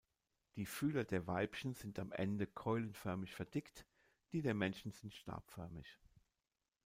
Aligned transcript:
Die 0.55 0.65
Fühler 0.65 1.03
der 1.03 1.27
Weibchen 1.27 1.75
sind 1.75 1.99
am 1.99 2.11
Ende 2.11 2.47
keulenförmig 2.47 3.35
verdickt, 3.35 3.85
die 4.31 4.41
der 4.41 4.55
Männchen 4.55 4.91
sind 4.91 5.13
stabförmig. 5.13 5.99